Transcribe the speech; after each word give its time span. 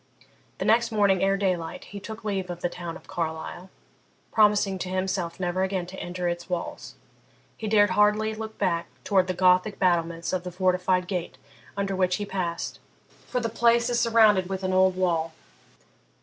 The 0.57 0.65
next 0.65 0.91
morning 0.91 1.21
ere 1.21 1.37
daylight 1.37 1.83
he 1.85 1.99
took 1.99 2.23
leave 2.25 2.49
of 2.49 2.61
the 2.61 2.69
town 2.69 2.95
of 2.97 3.05
Carlisle, 3.05 3.69
promising 4.31 4.79
to 4.79 4.89
himself 4.89 5.39
never 5.39 5.61
again 5.61 5.85
to 5.85 5.99
enter 5.99 6.27
its 6.27 6.49
walls. 6.49 6.95
He 7.55 7.67
dared 7.67 7.91
hardly 7.91 8.33
look 8.33 8.57
back 8.57 8.87
towards 9.03 9.27
the 9.27 9.35
Gothic 9.35 9.77
battlements 9.77 10.33
of 10.33 10.41
the 10.41 10.51
fortified 10.51 11.05
gate 11.07 11.37
under 11.77 11.95
which 11.95 12.15
he 12.15 12.25
passed, 12.25 12.79
for 13.27 13.39
the 13.39 13.47
place 13.47 13.91
is 13.91 13.99
surrounded 13.99 14.49
with 14.49 14.63
an 14.63 14.73
old 14.73 14.95
wall. 14.95 15.33